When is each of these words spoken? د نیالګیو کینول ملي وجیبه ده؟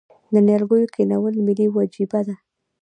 د 0.33 0.35
نیالګیو 0.47 0.91
کینول 0.95 1.35
ملي 1.45 1.67
وجیبه 1.75 2.19
ده؟ 2.27 2.35